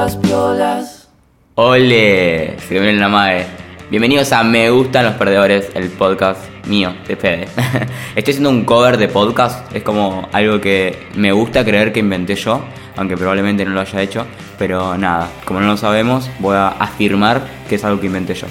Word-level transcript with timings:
cosas 0.00 0.16
piolas. 0.16 1.08
Ole, 1.56 2.56
se 2.66 2.80
viene 2.80 2.94
la 2.94 3.08
madre. 3.08 3.44
Bienvenidos 3.90 4.32
a 4.32 4.42
Me 4.42 4.70
Gustan 4.70 5.04
los 5.04 5.14
Perdedores, 5.16 5.68
el 5.74 5.90
podcast 5.90 6.40
mío, 6.66 6.94
de 7.06 7.16
Fede. 7.16 7.48
Estoy 8.16 8.32
haciendo 8.32 8.48
un 8.48 8.64
cover 8.64 8.96
de 8.96 9.08
podcast, 9.08 9.70
es 9.76 9.82
como 9.82 10.26
algo 10.32 10.58
que 10.58 10.96
me 11.16 11.32
gusta 11.32 11.66
creer 11.66 11.92
que 11.92 12.00
inventé 12.00 12.34
yo, 12.34 12.62
aunque 12.96 13.14
probablemente 13.14 13.62
no 13.66 13.72
lo 13.72 13.80
haya 13.82 14.00
hecho, 14.00 14.26
pero 14.58 14.96
nada, 14.96 15.28
como 15.44 15.60
no 15.60 15.66
lo 15.66 15.76
sabemos, 15.76 16.30
voy 16.38 16.56
a 16.56 16.68
afirmar 16.68 17.42
que 17.68 17.74
es 17.74 17.84
algo 17.84 18.00
que 18.00 18.06
inventé 18.06 18.32
yo. 18.32 18.46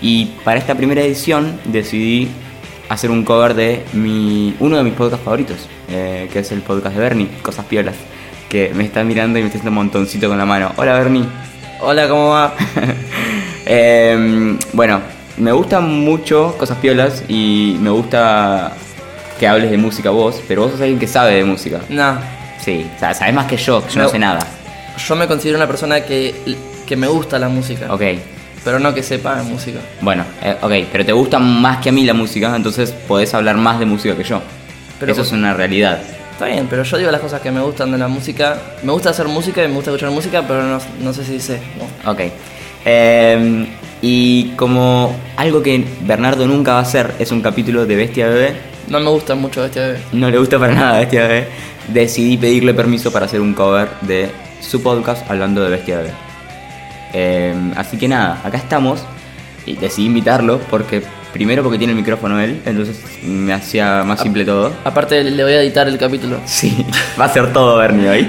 Y 0.00 0.26
para 0.42 0.58
esta 0.58 0.74
primera 0.74 1.02
edición 1.02 1.60
decidí 1.66 2.28
hacer 2.88 3.10
un 3.10 3.24
cover 3.26 3.52
de 3.52 3.84
mi, 3.92 4.56
uno 4.58 4.78
de 4.78 4.84
mis 4.84 4.94
podcasts 4.94 5.22
favoritos, 5.22 5.68
eh, 5.90 6.30
que 6.32 6.38
es 6.38 6.50
el 6.50 6.62
podcast 6.62 6.96
de 6.96 7.02
Bernie, 7.02 7.28
Cosas 7.42 7.66
Piolas, 7.66 7.96
que 8.48 8.72
me 8.74 8.84
está 8.84 9.04
mirando 9.04 9.38
y 9.38 9.42
me 9.42 9.48
está 9.48 9.58
haciendo 9.58 9.70
un 9.70 9.84
montoncito 9.84 10.28
con 10.28 10.38
la 10.38 10.46
mano. 10.46 10.72
Hola 10.76 10.94
Bernie. 10.94 11.24
Hola, 11.80 12.08
¿cómo 12.08 12.28
va? 12.30 12.54
Eh, 13.70 14.56
bueno, 14.72 15.02
me 15.36 15.52
gustan 15.52 15.86
mucho 16.00 16.54
Cosas 16.56 16.78
Piolas 16.78 17.22
y 17.28 17.76
me 17.80 17.90
gusta 17.90 18.72
que 19.38 19.46
hables 19.46 19.70
de 19.70 19.76
música 19.76 20.08
vos, 20.08 20.40
pero 20.48 20.62
vos 20.62 20.70
sos 20.72 20.80
alguien 20.80 20.98
que 20.98 21.06
sabe 21.06 21.34
de 21.34 21.44
música. 21.44 21.80
No, 21.90 22.16
Sí, 22.64 22.86
o 22.96 22.98
sea, 22.98 23.12
sabes 23.12 23.34
más 23.34 23.44
que 23.44 23.58
yo, 23.58 23.84
que 23.86 23.92
yo 23.92 23.98
no 23.98 24.04
No. 24.04 24.10
sé 24.10 24.18
nada. 24.18 24.38
yo 25.06 25.16
me 25.16 25.26
considero 25.26 25.58
una 25.58 25.66
persona 25.66 26.00
que, 26.00 26.34
que 26.86 26.96
me 26.96 27.06
gusta 27.08 27.38
la 27.38 27.50
música, 27.50 27.92
Ok, 27.92 28.02
pero 28.64 28.78
no 28.78 28.94
que 28.94 29.02
sepa 29.02 29.36
de 29.36 29.42
música. 29.42 29.80
bueno, 30.00 30.24
eh, 30.42 30.56
ok, 30.62 30.88
pero 30.90 31.04
te 31.04 31.12
gusta 31.12 31.38
más 31.38 31.76
que 31.78 31.90
a 31.90 31.92
mí 31.92 32.04
la 32.06 32.14
música, 32.14 32.56
entonces 32.56 32.90
podés 33.06 33.34
hablar 33.34 33.58
más 33.58 33.78
de 33.78 33.84
música 33.84 34.16
que 34.16 34.24
yo. 34.24 34.40
Pero 34.98 35.12
Eso 35.12 35.20
es 35.20 35.32
una 35.32 35.52
realidad. 35.52 36.00
Está 36.38 36.46
bien, 36.46 36.68
pero 36.70 36.84
yo 36.84 36.98
digo 36.98 37.10
las 37.10 37.20
cosas 37.20 37.40
que 37.40 37.50
me 37.50 37.60
gustan 37.60 37.90
de 37.90 37.98
la 37.98 38.06
música. 38.06 38.62
Me 38.84 38.92
gusta 38.92 39.10
hacer 39.10 39.26
música 39.26 39.64
y 39.64 39.66
me 39.66 39.74
gusta 39.74 39.90
escuchar 39.90 40.12
música, 40.12 40.44
pero 40.46 40.62
no, 40.62 40.78
no 41.00 41.12
sé 41.12 41.24
si 41.24 41.40
sé. 41.40 41.58
¿no? 42.04 42.12
Ok. 42.12 42.20
Eh, 42.84 43.66
y 44.02 44.50
como 44.50 45.16
algo 45.36 45.60
que 45.64 45.84
Bernardo 46.02 46.46
nunca 46.46 46.74
va 46.74 46.78
a 46.78 46.82
hacer 46.82 47.12
es 47.18 47.32
un 47.32 47.40
capítulo 47.40 47.86
de 47.86 47.96
Bestia 47.96 48.28
Bebé, 48.28 48.52
No 48.86 49.00
me 49.00 49.10
gusta 49.10 49.34
mucho 49.34 49.64
este 49.64 49.80
bebé. 49.80 49.98
no 50.12 50.30
le 50.30 50.38
gusta 50.38 50.60
para 50.60 50.74
nada 50.76 50.98
Bestia 51.00 51.22
Bebé, 51.22 51.48
decidí 51.88 52.36
pedirle 52.36 52.72
permiso 52.72 53.10
para 53.10 53.26
hacer 53.26 53.40
un 53.40 53.52
cover 53.52 53.88
de 54.02 54.30
su 54.60 54.80
podcast 54.80 55.28
hablando 55.28 55.60
de 55.64 55.70
Bestia 55.70 55.96
Bebé. 55.98 56.12
Eh, 57.14 57.72
así 57.74 57.98
que 57.98 58.06
nada, 58.06 58.40
acá 58.44 58.58
estamos 58.58 59.00
y 59.66 59.74
decidí 59.74 60.06
invitarlo 60.06 60.60
porque 60.70 61.02
primero 61.32 61.62
porque 61.62 61.78
tiene 61.78 61.92
el 61.92 61.98
micrófono 61.98 62.40
él, 62.40 62.60
entonces 62.64 63.00
me 63.22 63.52
hacía 63.52 64.02
más 64.04 64.20
simple 64.20 64.44
todo. 64.44 64.72
Aparte, 64.84 65.22
le 65.22 65.42
voy 65.42 65.52
a 65.52 65.62
editar 65.62 65.86
el 65.88 65.98
capítulo. 65.98 66.38
Sí, 66.46 66.84
va 67.20 67.26
a 67.26 67.28
ser 67.32 67.52
todo 67.52 67.76
Bernie 67.76 68.08
hoy. 68.08 68.28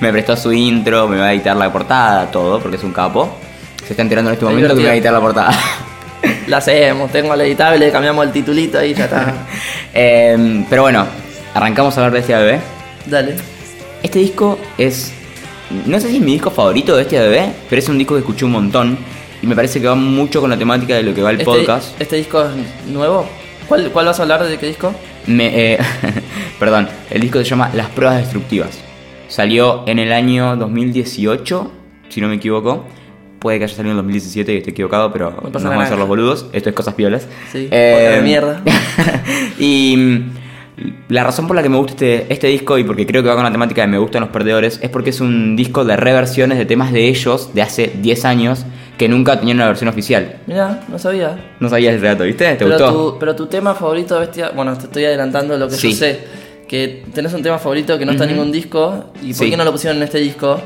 Me 0.00 0.12
prestó 0.12 0.36
su 0.36 0.52
intro, 0.52 1.08
me 1.08 1.18
va 1.18 1.26
a 1.26 1.32
editar 1.32 1.56
la 1.56 1.72
portada, 1.72 2.30
todo, 2.30 2.60
porque 2.60 2.76
es 2.76 2.84
un 2.84 2.92
capo. 2.92 3.38
Se 3.84 3.92
está 3.92 4.02
enterando 4.02 4.30
en 4.30 4.34
este 4.34 4.44
Es 4.46 4.50
momento 4.50 4.74
que 4.74 4.80
me 4.80 4.86
va 4.86 4.92
a 4.92 4.94
editar 4.94 5.12
la 5.12 5.20
portada. 5.20 5.52
La 6.48 6.58
hacemos, 6.58 7.10
tengo 7.12 7.34
el 7.34 7.40
editable, 7.42 7.90
cambiamos 7.90 8.26
el 8.26 8.32
titulito 8.32 8.82
y 8.82 8.94
ya 8.94 9.04
está. 9.04 9.34
Eh, 9.98 10.62
pero 10.68 10.82
bueno, 10.82 11.06
arrancamos 11.54 11.96
a 11.96 12.00
hablar 12.00 12.12
de 12.12 12.18
este 12.18 12.34
bebé. 12.34 12.60
Dale. 13.06 13.34
Este 14.02 14.18
disco 14.18 14.58
es. 14.76 15.10
No 15.86 15.98
sé 15.98 16.10
si 16.10 16.16
es 16.16 16.22
mi 16.22 16.32
disco 16.32 16.50
favorito 16.50 16.94
de 16.96 17.02
este 17.02 17.18
bebé, 17.18 17.50
pero 17.70 17.78
es 17.80 17.88
un 17.88 17.96
disco 17.96 18.12
que 18.12 18.20
escuché 18.20 18.44
un 18.44 18.52
montón. 18.52 18.98
Y 19.42 19.46
me 19.46 19.54
parece 19.54 19.80
que 19.80 19.86
va 19.86 19.94
mucho 19.94 20.40
con 20.40 20.50
la 20.50 20.56
temática 20.58 20.94
de 20.96 21.02
lo 21.02 21.14
que 21.14 21.22
va 21.22 21.30
el 21.30 21.36
Este, 21.40 21.44
podcast. 21.44 22.00
¿Este 22.00 22.16
disco 22.16 22.42
es 22.42 22.86
nuevo? 22.88 23.26
¿Cuál, 23.68 23.90
¿Cuál 23.92 24.06
vas 24.06 24.18
a 24.18 24.22
hablar? 24.22 24.44
¿De 24.44 24.56
qué 24.58 24.66
disco? 24.66 24.94
Me, 25.26 25.72
eh, 25.74 25.78
perdón, 26.58 26.88
el 27.10 27.20
disco 27.20 27.38
se 27.38 27.44
llama 27.44 27.70
Las 27.74 27.88
Pruebas 27.90 28.18
Destructivas. 28.18 28.78
Salió 29.28 29.82
en 29.86 29.98
el 29.98 30.12
año 30.12 30.56
2018, 30.56 31.72
si 32.08 32.20
no 32.20 32.28
me 32.28 32.36
equivoco. 32.36 32.84
Puede 33.40 33.58
que 33.58 33.64
haya 33.64 33.74
salido 33.76 33.92
en 33.92 33.96
2017 33.98 34.54
y 34.54 34.56
esté 34.58 34.70
equivocado, 34.70 35.12
pero 35.12 35.30
no, 35.30 35.52
pasa 35.52 35.68
vamos 35.68 35.84
a 35.84 35.88
ser 35.88 35.98
los 35.98 36.08
boludos. 36.08 36.46
Esto 36.52 36.70
es 36.70 36.74
cosas 36.74 36.94
piolas. 36.94 37.26
Sí, 37.52 37.68
Eh, 37.70 38.20
mierda. 38.24 38.62
y 39.58 39.94
mm, 39.96 40.30
la 41.08 41.24
razón 41.24 41.46
por 41.46 41.54
la 41.56 41.62
que 41.62 41.68
me 41.68 41.76
gusta 41.76 41.92
este, 41.92 42.32
este 42.32 42.46
disco 42.48 42.78
y 42.78 42.84
porque 42.84 43.06
creo 43.06 43.22
que 43.22 43.28
va 43.28 43.34
con 43.34 43.44
la 43.44 43.52
temática 43.52 43.82
de 43.82 43.88
Me 43.88 43.98
gustan 43.98 44.22
los 44.22 44.30
perdedores 44.30 44.78
es 44.82 44.90
porque 44.90 45.10
es 45.10 45.20
un 45.20 45.54
disco 45.56 45.84
de 45.84 45.96
reversiones 45.96 46.58
de 46.58 46.66
temas 46.66 46.92
de 46.92 47.08
ellos 47.08 47.50
de 47.54 47.62
hace 47.62 47.92
10 48.00 48.24
años 48.24 48.64
que 48.96 49.08
nunca 49.08 49.38
tenían 49.38 49.58
una 49.58 49.66
versión 49.68 49.88
oficial. 49.88 50.36
Mira, 50.46 50.82
no 50.88 50.98
sabía. 50.98 51.36
No 51.60 51.68
sabías 51.68 51.94
el 51.94 52.00
relato, 52.00 52.24
¿viste? 52.24 52.44
¿Te 52.54 52.64
pero, 52.64 52.70
gustó? 52.70 52.92
Tu, 53.12 53.18
pero 53.18 53.36
tu 53.36 53.46
tema 53.46 53.74
favorito 53.74 54.14
de 54.14 54.20
Bestia. 54.20 54.50
Bueno, 54.54 54.76
te 54.76 54.84
estoy 54.84 55.04
adelantando 55.04 55.56
lo 55.58 55.68
que 55.68 55.74
Sí. 55.74 55.90
yo 55.92 55.96
sé. 55.96 56.20
Que 56.66 57.04
tenés 57.14 57.32
un 57.34 57.42
tema 57.42 57.58
favorito 57.58 57.98
que 57.98 58.04
no 58.06 58.12
está 58.12 58.24
en 58.24 58.30
ningún 58.30 58.50
disco. 58.50 59.12
¿Y 59.22 59.28
por 59.34 59.44
Sí. 59.44 59.50
qué 59.50 59.56
no 59.56 59.64
lo 59.64 59.72
pusieron 59.72 59.98
en 59.98 60.02
este 60.04 60.18
disco? 60.18 60.60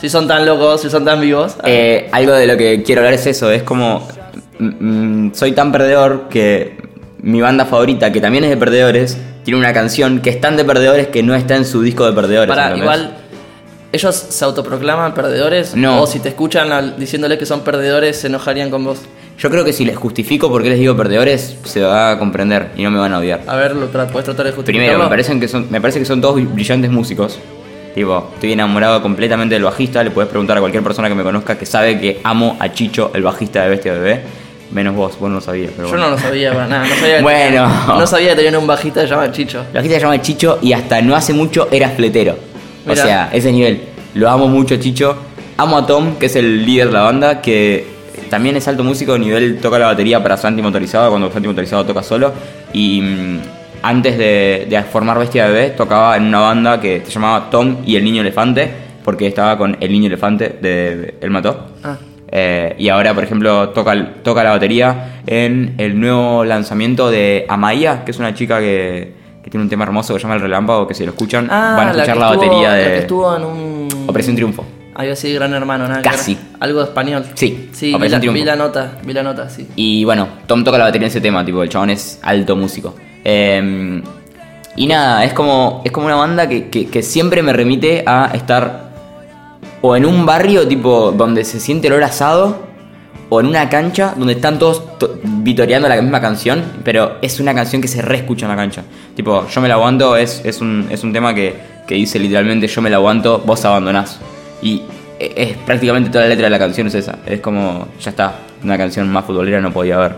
Si 0.00 0.08
son 0.08 0.26
tan 0.26 0.46
locos, 0.46 0.80
si 0.80 0.90
son 0.90 1.04
tan 1.04 1.20
vivos. 1.20 1.56
Eh, 1.64 2.08
algo 2.12 2.32
de 2.32 2.46
lo 2.46 2.56
que 2.56 2.82
quiero 2.82 3.00
hablar 3.02 3.14
es 3.14 3.26
eso, 3.26 3.50
es 3.50 3.62
como 3.62 4.06
mm, 4.58 5.26
mm, 5.26 5.34
soy 5.34 5.52
tan 5.52 5.70
perdedor 5.70 6.28
que 6.28 6.76
mi 7.20 7.40
banda 7.40 7.64
favorita, 7.66 8.10
que 8.12 8.20
también 8.20 8.44
es 8.44 8.50
de 8.50 8.56
perdedores, 8.56 9.18
tiene 9.44 9.58
una 9.58 9.72
canción 9.72 10.20
que 10.20 10.30
es 10.30 10.40
tan 10.40 10.56
de 10.56 10.64
perdedores 10.64 11.08
que 11.08 11.22
no 11.22 11.34
está 11.34 11.56
en 11.56 11.64
su 11.64 11.82
disco 11.82 12.06
de 12.06 12.12
perdedores. 12.12 12.48
Para, 12.54 12.76
igual, 12.76 13.17
¿ellos 13.92 14.14
se 14.14 14.44
autoproclaman 14.44 15.14
perdedores? 15.14 15.74
No. 15.74 16.02
O 16.02 16.06
si 16.06 16.20
te 16.20 16.28
escuchan 16.30 16.72
al- 16.72 16.98
diciéndole 16.98 17.38
que 17.38 17.46
son 17.46 17.60
perdedores, 17.62 18.18
se 18.20 18.26
enojarían 18.28 18.70
con 18.70 18.84
vos. 18.84 18.98
Yo 19.38 19.50
creo 19.50 19.64
que 19.64 19.72
si 19.72 19.84
les 19.84 19.96
justifico 19.96 20.48
por 20.50 20.62
qué 20.64 20.70
les 20.70 20.78
digo 20.80 20.96
perdedores, 20.96 21.56
se 21.64 21.80
va 21.82 22.10
a 22.10 22.18
comprender 22.18 22.70
y 22.76 22.82
no 22.82 22.90
me 22.90 22.98
van 22.98 23.12
a 23.12 23.18
odiar. 23.18 23.42
A 23.46 23.54
ver, 23.56 23.76
lo 23.76 23.90
tra- 23.92 24.08
puedes 24.10 24.24
tratar 24.24 24.46
de 24.46 24.52
justificarlo. 24.52 24.88
Primero, 24.88 24.98
me, 25.04 25.08
parecen 25.08 25.38
que 25.38 25.46
son, 25.46 25.66
me 25.70 25.80
parece 25.80 26.00
que 26.00 26.04
son 26.04 26.20
todos 26.20 26.34
brillantes 26.52 26.90
músicos. 26.90 27.38
Tipo, 27.94 28.30
estoy 28.34 28.52
enamorado 28.52 29.00
completamente 29.00 29.54
del 29.54 29.64
bajista. 29.64 30.02
Le 30.04 30.10
puedes 30.10 30.28
preguntar 30.28 30.56
a 30.56 30.60
cualquier 30.60 30.82
persona 30.82 31.08
que 31.08 31.14
me 31.14 31.22
conozca 31.22 31.56
que 31.56 31.66
sabe 31.66 32.00
que 32.00 32.20
amo 32.24 32.56
a 32.60 32.72
Chicho, 32.72 33.10
el 33.14 33.22
bajista 33.22 33.62
de 33.62 33.70
Bestia 33.70 33.92
Bebé. 33.92 34.22
Menos 34.70 34.94
vos, 34.94 35.18
vos 35.18 35.28
no 35.30 35.36
lo 35.36 35.40
sabías. 35.40 35.70
Pero 35.74 35.88
Yo 35.88 35.92
bueno. 35.94 36.10
no 36.10 36.16
lo 36.16 36.18
sabía 36.20 36.52
para 36.52 36.66
nada. 36.66 36.86
No 36.86 36.94
sabía 36.96 37.16
que 37.16 37.22
Bueno. 37.22 37.44
tenía- 37.68 37.94
no 37.98 38.06
sabía 38.06 38.28
que 38.30 38.36
tenían 38.36 38.56
un 38.56 38.66
bajista 38.66 39.00
que 39.00 39.06
se 39.08 39.14
llama 39.14 39.32
Chicho. 39.32 39.60
El 39.60 39.74
bajista 39.74 39.94
se 39.96 40.00
llama 40.02 40.20
Chicho 40.20 40.58
y 40.60 40.72
hasta 40.74 41.00
no 41.00 41.16
hace 41.16 41.32
mucho 41.32 41.68
era 41.70 41.88
fletero. 41.90 42.36
O 42.88 42.96
sea, 42.96 43.30
ese 43.32 43.52
nivel. 43.52 43.82
Lo 44.14 44.30
amo 44.30 44.48
mucho, 44.48 44.76
Chicho. 44.76 45.16
Amo 45.56 45.78
a 45.78 45.86
Tom, 45.86 46.16
que 46.16 46.26
es 46.26 46.36
el 46.36 46.64
líder 46.64 46.88
de 46.88 46.92
la 46.92 47.02
banda, 47.02 47.40
que 47.40 47.86
también 48.30 48.56
es 48.56 48.68
alto 48.68 48.84
músico. 48.84 49.18
Nivel 49.18 49.58
toca 49.58 49.78
la 49.78 49.86
batería 49.86 50.22
para 50.22 50.36
Santi 50.36 50.62
Motorizado, 50.62 51.10
cuando 51.10 51.30
Santi 51.30 51.48
Motorizado 51.48 51.84
toca 51.84 52.02
solo. 52.02 52.32
Y 52.72 53.00
mm, 53.00 53.38
antes 53.82 54.18
de, 54.18 54.66
de 54.68 54.82
formar 54.82 55.18
Bestia 55.18 55.46
Bebé, 55.46 55.70
tocaba 55.70 56.16
en 56.16 56.24
una 56.24 56.40
banda 56.40 56.80
que 56.80 57.02
se 57.04 57.10
llamaba 57.10 57.50
Tom 57.50 57.78
y 57.84 57.96
el 57.96 58.04
Niño 58.04 58.22
Elefante, 58.22 58.70
porque 59.04 59.26
estaba 59.26 59.58
con 59.58 59.76
el 59.80 59.92
Niño 59.92 60.06
Elefante 60.06 60.56
de 60.60 61.16
El 61.20 61.30
Mató. 61.30 61.66
Ah. 61.82 61.96
Eh, 62.30 62.74
y 62.78 62.88
ahora, 62.88 63.14
por 63.14 63.24
ejemplo, 63.24 63.70
toca, 63.70 64.14
toca 64.22 64.44
la 64.44 64.50
batería 64.50 65.22
en 65.26 65.74
el 65.78 65.98
nuevo 65.98 66.44
lanzamiento 66.44 67.10
de 67.10 67.46
Amaya, 67.48 68.04
que 68.04 68.10
es 68.10 68.18
una 68.18 68.34
chica 68.34 68.60
que, 68.60 69.17
que 69.42 69.50
tiene 69.50 69.62
un 69.64 69.70
tema 69.70 69.84
hermoso 69.84 70.12
que 70.14 70.20
se 70.20 70.24
llama 70.24 70.34
El 70.36 70.40
Relámpago, 70.42 70.86
que 70.86 70.94
si 70.94 71.04
lo 71.04 71.10
escuchan 71.12 71.48
Ah, 71.50 71.74
van 71.76 71.88
a 71.88 71.90
escuchar 71.92 72.16
la, 72.16 72.26
estuvo- 72.32 72.40
batería 72.46 72.68
la 72.70 72.76
que 72.84 72.90
de 72.90 72.98
estuvo 72.98 73.36
en 73.36 73.44
un. 73.44 73.88
Operación 74.08 74.36
Triunfo. 74.36 74.64
Algo 74.94 75.12
así, 75.12 75.32
gran 75.32 75.54
hermano, 75.54 75.86
nada. 75.86 76.02
Casi. 76.02 76.34
ver. 76.34 76.44
Algo 76.60 76.82
español. 76.82 77.24
Sí, 77.34 77.68
Sí, 77.72 77.94
vi 77.94 78.08
la, 78.08 78.18
Triunfo. 78.18 78.38
vi 78.40 78.44
la 78.44 78.56
nota, 78.56 78.92
vi 79.04 79.12
la 79.12 79.22
nota, 79.22 79.48
sí. 79.48 79.68
Y 79.76 80.02
bueno, 80.04 80.26
Tom 80.46 80.64
toca 80.64 80.76
la 80.76 80.84
batería 80.84 81.06
en 81.06 81.10
ese 81.10 81.20
tema, 81.20 81.44
tipo, 81.44 81.62
el 81.62 81.68
chabón 81.68 81.90
es 81.90 82.18
alto 82.22 82.56
músico. 82.56 82.94
Eh, 83.24 84.02
y 84.74 84.86
nada, 84.86 85.24
es 85.24 85.32
como, 85.32 85.82
es 85.84 85.92
como 85.92 86.06
una 86.06 86.16
banda 86.16 86.48
que, 86.48 86.68
que- 86.68 86.88
que 86.88 87.02
siempre 87.02 87.42
me 87.42 87.52
remite 87.52 88.02
a 88.06 88.30
estar 88.34 88.88
o 89.82 89.96
en 89.96 90.04
un 90.04 90.26
barrio 90.26 90.66
tipo 90.66 91.12
donde 91.12 91.44
se 91.44 91.60
siente 91.60 91.86
el 91.86 91.92
olor 91.94 92.04
asado 92.04 92.67
o 93.30 93.40
en 93.40 93.46
una 93.46 93.68
cancha 93.68 94.14
donde 94.16 94.34
están 94.34 94.58
todos 94.58 94.98
to- 94.98 95.18
vitoreando 95.22 95.88
la 95.88 96.00
misma 96.00 96.20
canción, 96.20 96.62
pero 96.84 97.16
es 97.22 97.40
una 97.40 97.54
canción 97.54 97.82
que 97.82 97.88
se 97.88 98.00
reescucha 98.02 98.46
en 98.46 98.50
la 98.50 98.56
cancha. 98.56 98.82
Tipo, 99.14 99.46
yo 99.48 99.60
me 99.60 99.68
la 99.68 99.74
aguanto 99.74 100.16
es, 100.16 100.40
es, 100.44 100.60
un, 100.60 100.86
es 100.90 101.02
un 101.04 101.12
tema 101.12 101.34
que, 101.34 101.54
que 101.86 101.94
dice 101.94 102.18
literalmente 102.18 102.66
yo 102.66 102.80
me 102.82 102.90
la 102.90 102.96
aguanto, 102.96 103.38
vos 103.44 103.64
abandonás. 103.64 104.18
Y 104.62 104.82
e- 105.18 105.32
es 105.36 105.56
prácticamente 105.58 106.10
toda 106.10 106.24
la 106.24 106.30
letra 106.30 106.44
de 106.44 106.50
la 106.50 106.58
canción 106.58 106.86
es 106.86 106.94
esa. 106.94 107.18
Es 107.26 107.40
como, 107.40 107.88
ya 108.00 108.10
está, 108.10 108.38
una 108.64 108.78
canción 108.78 109.08
más 109.10 109.24
futbolera 109.24 109.60
no 109.60 109.72
podía 109.72 109.96
haber. 109.96 110.12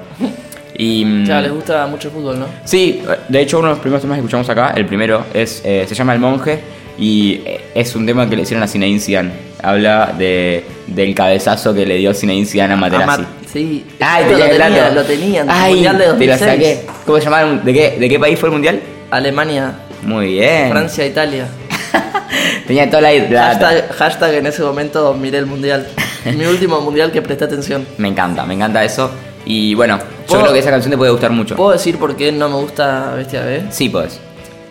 Y, 0.78 1.04
mm, 1.04 1.24
Ya, 1.24 1.40
les 1.40 1.52
gusta 1.52 1.86
mucho 1.88 2.08
el 2.08 2.14
fútbol, 2.14 2.38
¿no? 2.38 2.46
Sí, 2.64 3.02
de 3.28 3.40
hecho 3.42 3.58
uno 3.58 3.68
de 3.68 3.72
los 3.74 3.80
primeros 3.80 4.00
temas 4.02 4.16
que 4.16 4.20
escuchamos 4.20 4.48
acá, 4.48 4.72
el 4.76 4.86
primero, 4.86 5.24
es 5.34 5.60
eh, 5.64 5.84
se 5.88 5.94
llama 5.94 6.14
El 6.14 6.20
Monje 6.20 6.60
y 6.98 7.40
eh, 7.44 7.60
es 7.74 7.94
un 7.96 8.06
tema 8.06 8.28
que 8.30 8.36
le 8.36 8.42
hicieron 8.42 8.62
a 8.62 8.66
Zinedine 8.68 9.00
Zidane. 9.00 9.49
Habla 9.62 10.14
de, 10.16 10.64
del 10.86 11.14
cabezazo 11.14 11.74
que 11.74 11.84
le 11.86 11.96
dio 11.96 12.14
Zinedine 12.14 12.46
Zidane 12.46 12.74
a 12.74 12.76
Materazzi. 12.76 13.22
Ah, 13.22 13.26
Ma- 13.42 13.48
sí. 13.52 13.84
Ay, 14.00 14.24
tenía 14.28 14.46
lo, 14.46 14.52
tenía, 14.64 14.90
lo 14.90 15.02
tenían. 15.04 15.46
Ay, 15.50 15.74
mundial 15.74 15.98
de 15.98 16.04
te 16.04 16.08
lo 16.10 16.12
2006. 16.14 16.38
saqué. 16.50 16.86
¿Cómo 17.06 17.18
se 17.18 17.24
llamaba? 17.24 17.52
¿De 17.62 17.72
qué, 17.72 17.96
¿De 17.98 18.08
qué 18.08 18.18
país 18.18 18.38
fue 18.38 18.48
el 18.48 18.52
mundial? 18.52 18.80
Alemania, 19.10 19.72
Muy 20.02 20.26
bien. 20.34 20.70
Francia, 20.70 21.04
Italia. 21.06 21.46
Tenía 22.66 22.88
toda 22.88 23.02
la, 23.02 23.12
la- 23.12 23.44
Hashtag, 23.48 23.92
hashtag 23.92 24.34
en 24.34 24.46
ese 24.46 24.62
momento 24.62 25.12
miré 25.14 25.38
el 25.38 25.46
mundial. 25.46 25.86
Mi 26.36 26.44
último 26.46 26.80
mundial 26.80 27.10
que 27.12 27.20
presté 27.22 27.44
atención. 27.44 27.86
Me 27.98 28.08
encanta, 28.08 28.44
me 28.44 28.54
encanta 28.54 28.84
eso. 28.84 29.10
Y 29.44 29.74
bueno, 29.74 29.98
yo 29.98 30.04
¿Puedo- 30.26 30.42
creo 30.42 30.52
que 30.52 30.58
esa 30.60 30.70
canción 30.70 30.90
te 30.92 30.96
puede 30.96 31.10
gustar 31.10 31.30
mucho. 31.32 31.56
¿Puedo 31.56 31.72
decir 31.72 31.98
por 31.98 32.16
qué 32.16 32.30
no 32.32 32.48
me 32.48 32.56
gusta 32.56 33.14
Bestia 33.16 33.42
B? 33.42 33.64
Sí, 33.70 33.88
pues. 33.88 34.20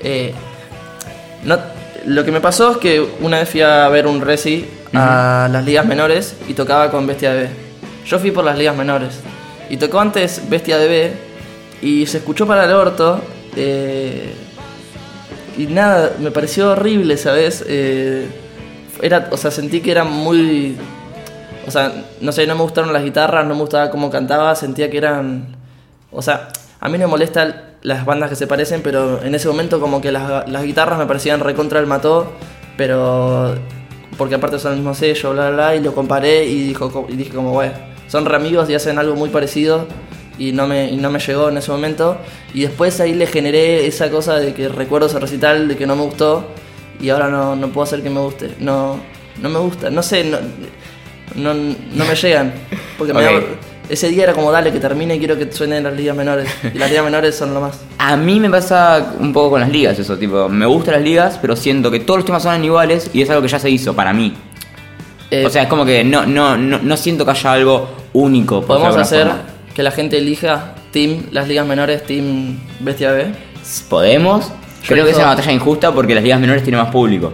Eh, 0.01 0.33
no, 1.43 1.57
lo 2.05 2.23
que 2.23 2.31
me 2.31 2.39
pasó 2.39 2.71
es 2.71 2.77
que 2.77 3.05
una 3.21 3.39
vez 3.39 3.49
fui 3.49 3.61
a 3.61 3.87
ver 3.89 4.07
un 4.07 4.21
reci 4.21 4.65
a 4.93 5.49
las 5.51 5.65
ligas 5.65 5.85
menores 5.85 6.35
y 6.47 6.53
tocaba 6.53 6.91
con 6.91 7.05
Bestia 7.07 7.33
de 7.33 7.43
B. 7.43 7.49
Yo 8.05 8.19
fui 8.19 8.31
por 8.31 8.43
las 8.43 8.57
ligas 8.57 8.75
menores. 8.75 9.19
Y 9.69 9.77
tocó 9.77 9.99
antes 9.99 10.49
Bestia 10.49 10.77
de 10.77 10.87
B 10.87 11.13
y 11.81 12.05
se 12.05 12.17
escuchó 12.17 12.47
para 12.47 12.65
el 12.65 12.71
orto. 12.71 13.21
eh, 13.55 14.33
y 15.57 15.67
nada, 15.67 16.13
me 16.19 16.31
pareció 16.31 16.71
horrible, 16.71 17.17
¿sabes? 17.17 17.65
Eh, 17.67 18.27
era, 19.01 19.27
o 19.31 19.35
sea, 19.35 19.51
sentí 19.51 19.81
que 19.81 19.91
era 19.91 20.05
muy... 20.05 20.77
O 21.67 21.71
sea, 21.71 21.91
no 22.21 22.31
sé, 22.31 22.47
no 22.47 22.55
me 22.55 22.61
gustaron 22.61 22.93
las 22.93 23.03
guitarras, 23.03 23.45
no 23.45 23.55
me 23.55 23.61
gustaba 23.61 23.91
cómo 23.91 24.09
cantaba, 24.09 24.55
sentía 24.55 24.89
que 24.89 24.97
eran... 24.97 25.57
O 26.11 26.21
sea, 26.21 26.47
a 26.79 26.87
mí 26.87 26.97
no 26.97 27.05
me 27.05 27.11
molestan 27.11 27.61
las 27.81 28.05
bandas 28.05 28.29
que 28.29 28.37
se 28.37 28.47
parecen, 28.47 28.81
pero 28.81 29.21
en 29.21 29.35
ese 29.35 29.49
momento 29.49 29.81
como 29.81 29.99
que 29.99 30.13
las, 30.13 30.49
las 30.49 30.63
guitarras 30.63 30.97
me 30.97 31.05
parecían 31.05 31.41
recontra 31.41 31.79
el 31.79 31.87
mató, 31.87 32.31
pero... 32.77 33.55
Porque 34.19 34.35
aparte 34.35 34.59
son 34.59 34.73
el 34.73 34.77
mismo 34.79 34.93
sello, 34.93 35.31
bla, 35.31 35.47
bla, 35.49 35.55
bla, 35.69 35.75
y 35.77 35.79
lo 35.81 35.95
comparé 35.95 36.45
y, 36.45 36.61
dijo, 36.67 37.07
y 37.09 37.15
dije 37.15 37.31
como, 37.31 37.53
bueno, 37.53 37.73
son 38.07 38.25
re 38.25 38.35
amigos 38.35 38.69
y 38.69 38.75
hacen 38.75 38.99
algo 38.99 39.15
muy 39.15 39.29
parecido 39.29 39.87
y 40.37 40.51
no, 40.51 40.67
me, 40.67 40.91
y 40.91 40.97
no 40.97 41.09
me 41.09 41.19
llegó 41.19 41.49
en 41.49 41.57
ese 41.57 41.71
momento. 41.71 42.17
Y 42.53 42.61
después 42.61 42.99
ahí 42.99 43.15
le 43.15 43.25
generé 43.25 43.87
esa 43.87 44.11
cosa 44.11 44.37
de 44.39 44.53
que 44.53 44.69
recuerdo 44.69 45.07
ese 45.07 45.19
recital, 45.19 45.67
de 45.69 45.75
que 45.77 45.87
no 45.87 45.95
me 45.95 46.03
gustó 46.03 46.45
y 47.01 47.09
ahora 47.09 47.29
no, 47.29 47.55
no 47.55 47.69
puedo 47.69 47.83
hacer 47.85 48.03
que 48.03 48.09
me 48.11 48.19
guste. 48.19 48.55
No, 48.59 48.99
no 49.41 49.49
me 49.49 49.59
gusta, 49.59 49.89
no 49.89 50.03
sé, 50.03 50.23
no, 50.25 50.37
no, 51.35 51.53
no 51.53 52.05
me 52.05 52.15
llegan. 52.15 52.53
Porque 52.97 53.13
me 53.13 53.21
da- 53.23 53.31
ese 53.89 54.09
día 54.09 54.23
era 54.23 54.33
como, 54.33 54.51
dale, 54.51 54.71
que 54.71 54.79
termine 54.79 55.15
y 55.15 55.19
quiero 55.19 55.37
que 55.37 55.51
suenen 55.51 55.83
las 55.83 55.93
ligas 55.93 56.15
menores. 56.15 56.49
Y 56.73 56.77
las 56.77 56.89
ligas 56.89 57.03
menores 57.03 57.35
son 57.35 57.53
lo 57.53 57.61
más. 57.61 57.79
A 57.97 58.15
mí 58.15 58.39
me 58.39 58.49
pasa 58.49 59.13
un 59.19 59.33
poco 59.33 59.51
con 59.51 59.61
las 59.61 59.69
ligas 59.69 59.97
eso, 59.97 60.17
tipo, 60.17 60.47
me 60.47 60.65
gustan 60.65 60.93
las 60.95 61.03
ligas, 61.03 61.39
pero 61.41 61.55
siento 61.55 61.89
que 61.89 61.99
todos 61.99 62.19
los 62.19 62.25
temas 62.25 62.43
suenan 62.43 62.63
iguales 62.63 63.09
y 63.13 63.21
es 63.21 63.29
algo 63.29 63.41
que 63.41 63.47
ya 63.47 63.59
se 63.59 63.69
hizo 63.69 63.95
para 63.95 64.13
mí. 64.13 64.33
Eh, 65.31 65.45
o 65.45 65.49
sea, 65.49 65.63
es 65.63 65.67
como 65.67 65.85
que 65.85 66.03
no, 66.03 66.25
no, 66.25 66.57
no, 66.57 66.79
no 66.79 66.97
siento 66.97 67.25
que 67.25 67.31
haya 67.31 67.51
algo 67.51 67.89
único. 68.13 68.61
podemos 68.61 68.95
hacer 68.95 69.27
forma. 69.27 69.41
que 69.73 69.83
la 69.83 69.91
gente 69.91 70.17
elija 70.17 70.75
Team, 70.91 71.25
las 71.31 71.47
ligas 71.47 71.67
menores, 71.67 72.03
Team 72.03 72.59
Bestia 72.79 73.11
B. 73.11 73.27
¿Podemos? 73.89 74.47
Yo 74.83 74.87
Creo 74.87 75.05
que 75.05 75.11
es 75.11 75.17
una 75.17 75.27
batalla 75.27 75.51
injusta 75.51 75.91
porque 75.91 76.15
las 76.15 76.23
ligas 76.23 76.39
menores 76.39 76.63
tienen 76.63 76.81
más 76.81 76.91
público. 76.91 77.33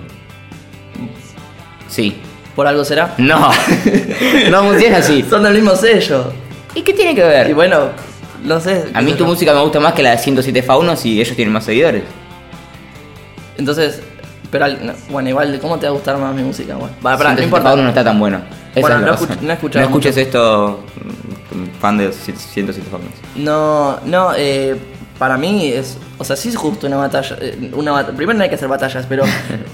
Sí. 1.87 2.17
Por 2.55 2.67
algo 2.67 2.83
será. 2.83 3.13
No, 3.17 3.51
no 4.51 4.63
funciona 4.63 4.97
así. 4.97 5.23
Son 5.29 5.43
del 5.43 5.53
mismo 5.53 5.75
sello. 5.75 6.44
¿Y 6.75 6.81
qué 6.83 6.93
tiene 6.93 7.15
que 7.15 7.21
Y 7.21 7.23
ver? 7.23 7.55
bueno, 7.55 7.89
no 8.43 8.59
sé. 8.59 8.85
A 8.93 9.01
mí 9.01 9.13
tu 9.13 9.25
música 9.25 9.53
me 9.53 9.61
gusta 9.61 9.79
más 9.79 9.93
que 9.93 10.03
la 10.03 10.11
de 10.11 10.17
107 10.19 10.61
Faunos 10.61 11.03
y 11.05 11.19
ellos 11.19 11.35
tienen 11.35 11.53
más 11.53 11.63
seguidores. 11.63 12.03
Entonces, 13.57 14.01
pero 14.51 14.65
al- 14.65 14.85
no, 14.85 14.93
bueno, 15.09 15.29
igual, 15.29 15.57
¿cómo 15.61 15.77
te 15.79 15.85
va 15.87 15.91
a 15.91 15.93
gustar 15.93 16.17
más 16.17 16.35
mi 16.35 16.43
música? 16.43 16.75
Bueno, 16.75 16.93
va, 16.97 17.17
pará, 17.17 17.31
no 17.31 17.37
107 17.37 17.43
importa. 17.45 17.63
Faunos 17.69 17.83
no 17.83 17.89
está 17.89 18.03
tan 18.03 18.19
bueno. 18.19 18.41
Esa 18.75 18.81
Bueno, 18.81 18.95
es 18.97 19.01
la 19.01 19.07
no 19.07 19.11
razón. 19.13 19.29
escuch- 19.29 19.41
no 19.41 19.49
he 19.49 19.53
escuchado 19.53 19.79
No 19.83 19.89
escuches 19.89 20.15
mucho. 20.15 20.27
esto, 20.27 20.79
mm, 21.51 21.79
fan 21.79 21.97
de 21.97 22.11
107 22.11 22.87
Faunos. 22.91 23.09
No, 23.35 23.99
no, 24.05 24.33
eh, 24.35 24.75
para 25.17 25.37
mí 25.37 25.67
es, 25.71 25.97
o 26.17 26.23
sea, 26.23 26.35
sí 26.35 26.49
es 26.49 26.55
justo 26.57 26.87
una 26.87 26.97
batalla. 26.97 27.37
eh, 27.41 27.71
una 27.73 27.91
bat- 27.91 28.13
Primero 28.15 28.37
no 28.37 28.43
hay 28.43 28.49
que 28.49 28.55
hacer 28.55 28.67
batallas, 28.67 29.05
pero, 29.07 29.23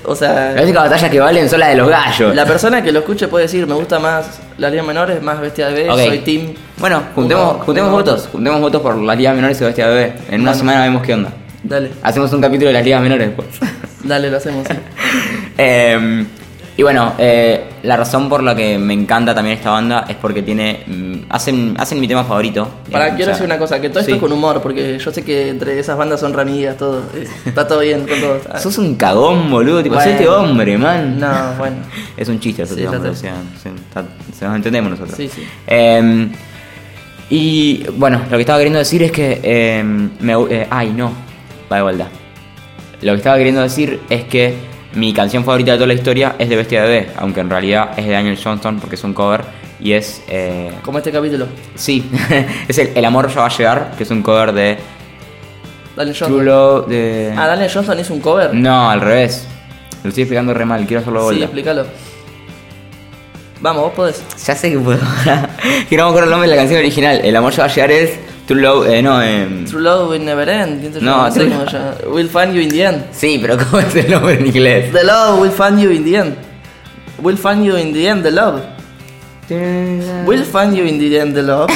o 0.05 0.15
sea, 0.15 0.51
Las 0.55 0.63
únicas 0.63 0.83
batallas 0.83 1.09
que 1.09 1.19
valen 1.19 1.49
son 1.49 1.59
las 1.59 1.69
de 1.69 1.75
los 1.75 1.89
gallos. 1.89 2.35
la 2.35 2.45
persona 2.45 2.83
que 2.83 2.91
lo 2.91 2.99
escuche 2.99 3.27
puede 3.27 3.45
decir, 3.45 3.65
me 3.67 3.73
gusta 3.73 3.99
más 3.99 4.39
las 4.57 4.71
ligas 4.71 4.85
menores, 4.85 5.21
más 5.21 5.39
bestia 5.41 5.67
de 5.69 5.83
B, 5.83 5.89
Ok. 5.91 5.99
soy 5.99 6.19
team. 6.19 6.53
Bueno, 6.77 7.01
juntemos, 7.15 7.63
juntemos 7.63 7.91
votos. 7.91 8.29
Juntemos 8.31 8.61
votos 8.61 8.81
por 8.81 8.95
las 8.97 9.17
ligas 9.17 9.35
menores 9.35 9.59
y 9.59 9.63
bestia 9.63 9.88
bebé. 9.88 10.13
En 10.29 10.41
una 10.41 10.53
semana 10.53 10.83
vemos 10.83 11.01
qué 11.03 11.13
onda. 11.13 11.31
Dale, 11.63 11.91
Hacemos 12.01 12.31
un 12.33 12.41
capítulo 12.41 12.67
de 12.69 12.73
las 12.73 12.83
ligas 12.83 13.01
menores 13.01 13.27
después. 13.27 13.47
dale, 14.03 14.29
lo 14.31 14.38
hacemos. 14.38 14.67
sí. 14.67 14.73
Eh, 15.57 16.25
y 16.77 16.83
bueno, 16.83 17.13
eh, 17.18 17.65
la 17.83 17.97
razón 17.97 18.29
por 18.29 18.41
la 18.41 18.56
que 18.56 18.77
me 18.77 18.94
encanta 18.94 19.35
también 19.35 19.57
esta 19.57 19.71
banda 19.71 20.06
es 20.07 20.15
porque 20.15 20.41
tiene. 20.41 20.83
mm, 20.88 21.13
hacen, 21.29 21.75
hacen 21.77 22.00
mi 22.00 22.07
tema 22.07 22.23
favorito. 22.23 22.68
Para, 22.91 23.13
quiero 23.15 23.31
decir 23.31 23.45
una 23.45 23.57
cosa, 23.57 23.79
que 23.81 23.89
todo 23.89 24.00
esto 24.00 24.12
sí. 24.12 24.15
es 24.15 24.21
con 24.21 24.31
humor, 24.31 24.62
porque 24.62 24.97
yo 24.97 25.12
sé 25.12 25.23
que 25.23 25.50
entre 25.50 25.77
esas 25.79 25.97
bandas 25.97 26.19
son 26.21 26.33
ramigas, 26.33 26.77
todo. 26.77 27.03
eh, 27.15 27.27
Está 27.45 27.68
todo 27.68 27.79
bien 27.79 28.07
con 28.07 28.19
todo. 28.19 28.39
Sos 28.59 28.77
un 28.77 28.95
cagón, 28.95 29.51
boludo. 29.51 29.83
Tipo, 29.83 29.95
Bueno. 29.95 30.09
hacete 30.12 30.27
hombre, 30.29 30.77
man. 30.77 31.19
No, 31.19 31.53
bueno. 31.57 31.75
Es 32.18 32.29
un 32.29 32.39
chiste, 32.39 32.65
Sí, 32.65 32.85
hombre. 32.85 33.01
ya 33.03 33.09
O 33.12 33.15
sea, 33.15 33.33
se, 33.62 33.69
está- 33.69 34.06
se 34.38 34.45
nos 34.45 34.56
entendemos 34.56 34.91
nosotros. 34.91 35.15
Sí, 35.17 35.27
sí. 35.27 35.45
Eh, 35.67 36.29
y 37.29 37.83
bueno, 37.95 38.21
lo 38.29 38.38
que 38.38 38.41
estaba 38.41 38.57
queriendo 38.59 38.79
decir 38.79 39.03
es 39.03 39.12
que. 39.12 39.39
eh, 39.44 39.83
me, 40.19 40.67
ay, 40.69 40.91
no. 40.95 41.12
Va 41.71 41.77
de 41.77 41.83
vuelta. 41.83 42.07
Lo 43.01 43.13
que 43.13 43.17
estaba 43.17 43.38
queriendo 43.38 43.62
decir 43.62 44.00
es 44.09 44.24
que 44.25 44.56
mi 44.93 45.13
canción 45.13 45.43
favorita 45.45 45.71
de 45.71 45.77
toda 45.77 45.88
la 45.88 45.93
historia 45.93 46.35
es 46.38 46.49
de 46.49 46.55
Bestia 46.55 46.81
Bebé, 46.83 47.11
aunque 47.17 47.39
en 47.41 47.49
realidad 47.49 47.91
es 47.97 48.05
de 48.05 48.11
Daniel 48.11 48.38
Johnston 48.41 48.79
porque 48.79 48.95
es 48.95 49.03
un 49.03 49.13
cover 49.13 49.41
y 49.79 49.93
es. 49.93 50.21
eh, 50.27 50.71
Como 50.83 50.97
este 50.97 51.11
capítulo. 51.11 51.47
sí, 51.75 52.09
es 52.67 52.77
el, 52.77 52.91
El 52.95 53.05
amor 53.05 53.29
ya 53.29 53.41
va 53.41 53.47
a 53.47 53.57
llegar, 53.57 53.91
que 53.97 54.03
es 54.03 54.11
un 54.11 54.21
cover 54.21 54.51
de 54.53 54.77
Daniel 55.95 56.15
de. 56.88 57.33
Ah, 57.38 57.47
Daniel 57.47 57.69
Johnson 57.73 57.99
hizo 57.99 58.13
un 58.13 58.21
cover. 58.21 58.53
No, 58.53 58.89
al 58.89 59.01
revés. 59.01 59.47
Lo 60.03 60.09
estoy 60.09 60.23
explicando 60.23 60.53
re 60.53 60.65
mal, 60.65 60.85
quiero 60.88 61.01
hacerlo 61.01 61.19
de 61.19 61.25
Sí, 61.25 61.25
vuelta. 61.27 61.45
explícalo. 61.45 61.85
Vamos, 63.61 63.83
vos 63.83 63.91
podés. 63.93 64.23
Ya 64.47 64.55
sé 64.55 64.71
que 64.71 64.79
puedo. 64.79 64.99
que 65.89 65.95
no 65.97 66.05
me 66.05 66.09
acuerdo 66.09 66.23
el 66.25 66.31
nombre 66.31 66.49
de 66.49 66.55
la 66.55 66.61
canción 66.61 66.79
original. 66.79 67.21
El 67.23 67.35
amor 67.35 67.53
ya 67.53 67.63
va 67.63 67.69
a 67.69 67.73
llegar 67.73 67.91
es 67.91 68.19
True 68.51 68.62
Love. 68.62 68.88
Eh, 68.89 69.01
no, 69.01 69.21
eh, 69.21 69.48
True 69.69 69.81
Love 69.81 70.09
will 70.09 70.25
never 70.25 70.48
end. 70.50 70.81
¿quién 70.81 70.92
te 70.94 71.00
No, 71.01 71.12
llama? 71.30 71.31
sé 71.31 71.48
cómo 71.48 71.65
se 71.69 71.77
llama. 71.77 72.30
Find 72.30 72.53
you 72.53 72.62
in 72.62 72.69
the 72.69 72.83
end. 72.83 73.03
Sí, 73.13 73.39
pero 73.42 73.57
¿cómo 73.57 73.80
es 73.80 73.95
el 73.95 74.12
nombre 74.12 74.33
en 74.33 74.45
inglés? 74.48 74.92
The 74.92 75.03
love 75.03 75.39
will 75.39 75.51
find 75.51 75.80
you 75.80 75.89
in 75.92 76.03
the 76.03 76.18
end. 76.18 76.36
We'll 77.21 77.38
find 77.38 77.63
you 77.63 77.77
in 77.77 77.94
the 77.94 78.07
end, 78.07 78.24
the 78.24 78.31
love. 78.31 78.62
We'll 79.50 80.44
find 80.45 80.75
you 80.75 80.83
in 80.86 81.00
the 81.00 81.19
end, 81.19 81.33
the 81.36 81.42
love. 81.44 81.69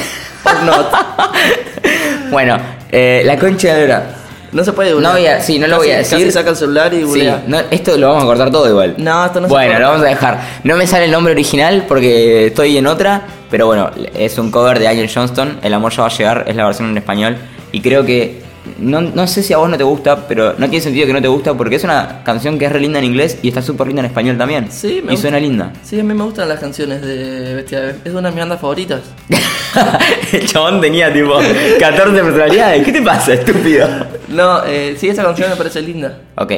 Or 0.46 0.64
not. 0.66 0.86
Bueno, 2.32 2.58
eh, 2.92 3.22
la 3.24 3.38
concha 3.38 3.74
de 3.76 3.82
lora. 3.82 4.04
No 4.52 4.64
se 4.64 4.74
puede 4.74 4.94
No 5.00 5.12
voy 5.12 5.26
a- 5.26 5.42
sí, 5.42 5.60
no 5.60 5.68
lo 5.68 5.78
voy 5.78 5.92
a 5.92 5.98
decir. 5.98 6.20
Casi 6.20 6.32
saca 6.32 6.52
el 6.52 6.56
celular 6.56 6.94
y 6.94 7.06
Sí, 7.12 7.28
no, 7.48 7.60
esto 7.72 7.98
lo 7.98 8.08
vamos 8.10 8.24
a 8.24 8.26
cortar 8.28 8.52
todo 8.52 8.70
igual. 8.70 8.96
No, 8.98 9.26
esto 9.26 9.42
no 9.42 9.48
se 9.48 9.54
Bueno, 9.54 9.80
lo 9.80 9.88
vamos 9.90 10.02
a 10.06 10.10
dejar. 10.10 10.42
No 10.64 10.76
me 10.78 10.88
sale 10.88 11.06
el 11.06 11.12
nombre 11.12 11.34
original 11.34 11.86
porque 11.88 12.48
estoy 12.48 12.78
en 12.78 12.88
otra, 12.88 13.24
pero 13.52 13.66
bueno, 13.68 13.92
es 14.18 14.38
un 14.38 14.52
cover 14.52 14.80
de 14.80 14.86
Daniel 14.86 15.10
Johnston. 15.14 15.60
El 15.62 15.74
amor 15.74 15.92
ya 15.94 16.04
va 16.04 16.08
a 16.08 16.12
llegar, 16.12 16.44
es 16.48 16.56
la 16.56 16.66
versión 16.66 16.90
en 16.90 16.98
español. 16.98 17.38
Y 17.72 17.82
creo 17.82 18.06
que. 18.06 18.45
No, 18.80 19.02
no 19.02 19.28
sé 19.28 19.44
si 19.44 19.54
a 19.54 19.58
vos 19.58 19.70
no 19.70 19.78
te 19.78 19.84
gusta, 19.84 20.28
pero 20.28 20.54
no 20.58 20.70
tiene 20.70 20.82
sentido 20.82 21.08
que 21.08 21.14
no 21.14 21.22
te 21.22 21.28
gusta 21.28 21.54
porque 21.54 21.76
es 21.76 21.84
una 21.84 22.24
canción 22.24 22.58
que 22.60 22.66
es 22.66 22.72
re 22.72 22.80
linda 22.80 23.00
en 23.00 23.06
inglés 23.06 23.38
y 23.42 23.48
está 23.50 23.62
súper 23.62 23.88
linda 23.88 24.02
en 24.02 24.08
español 24.08 24.38
también. 24.38 24.72
Sí, 24.72 25.02
me 25.04 25.12
Y 25.14 25.16
gusta. 25.16 25.22
suena 25.22 25.40
linda. 25.40 25.74
Sí, 25.84 26.00
a 26.00 26.04
mí 26.04 26.14
me 26.14 26.24
gustan 26.24 26.50
las 26.50 26.60
canciones 26.60 27.02
de 27.02 27.56
Bestia 27.56 27.80
Bebé. 27.80 27.96
Es 28.06 28.14
una 28.14 28.30
de 28.30 28.36
mis 28.36 28.40
bandas 28.40 28.60
favoritas. 28.62 29.02
el 30.32 30.46
chabón 30.48 30.82
tenía 30.82 31.12
tipo 31.14 31.34
14 31.80 32.22
personalidades. 32.24 32.84
¿Qué 32.86 32.92
te 32.92 33.02
pasa, 33.02 33.34
estúpido? 33.34 33.88
No, 34.30 34.64
eh, 34.66 34.96
sí, 34.98 35.08
esa 35.10 35.24
canción 35.24 35.50
me 35.50 35.56
parece 35.56 35.82
linda. 35.82 36.20
Ok. 36.36 36.52